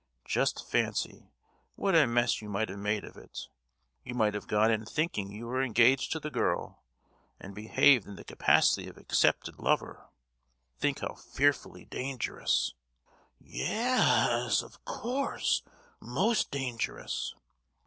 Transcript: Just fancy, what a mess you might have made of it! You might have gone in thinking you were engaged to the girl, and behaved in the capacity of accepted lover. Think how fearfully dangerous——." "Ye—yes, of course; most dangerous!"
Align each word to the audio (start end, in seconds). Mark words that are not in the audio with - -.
Just 0.25 0.67
fancy, 0.67 1.29
what 1.75 1.93
a 1.95 2.07
mess 2.07 2.41
you 2.41 2.49
might 2.49 2.69
have 2.69 2.79
made 2.79 3.03
of 3.03 3.15
it! 3.17 3.49
You 4.03 4.15
might 4.15 4.33
have 4.33 4.47
gone 4.47 4.71
in 4.71 4.83
thinking 4.83 5.31
you 5.31 5.45
were 5.45 5.61
engaged 5.61 6.11
to 6.13 6.19
the 6.19 6.31
girl, 6.31 6.81
and 7.39 7.53
behaved 7.53 8.07
in 8.07 8.15
the 8.15 8.23
capacity 8.23 8.87
of 8.87 8.97
accepted 8.97 9.59
lover. 9.59 10.09
Think 10.79 11.01
how 11.01 11.13
fearfully 11.13 11.85
dangerous——." 11.85 12.73
"Ye—yes, 13.39 14.63
of 14.63 14.83
course; 14.85 15.61
most 15.99 16.49
dangerous!" 16.49 17.35